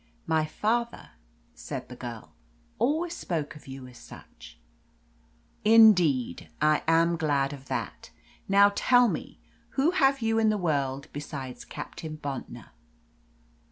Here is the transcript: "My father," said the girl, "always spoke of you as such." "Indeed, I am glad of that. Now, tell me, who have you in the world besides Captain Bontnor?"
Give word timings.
"My 0.25 0.47
father," 0.47 1.11
said 1.53 1.87
the 1.87 1.95
girl, 1.95 2.33
"always 2.79 3.15
spoke 3.15 3.55
of 3.55 3.67
you 3.67 3.85
as 3.85 3.99
such." 3.99 4.59
"Indeed, 5.63 6.49
I 6.59 6.81
am 6.87 7.17
glad 7.17 7.53
of 7.53 7.65
that. 7.67 8.09
Now, 8.47 8.71
tell 8.75 9.07
me, 9.07 9.39
who 9.77 9.91
have 9.91 10.23
you 10.23 10.39
in 10.39 10.49
the 10.49 10.57
world 10.57 11.07
besides 11.13 11.63
Captain 11.63 12.15
Bontnor?" 12.17 12.69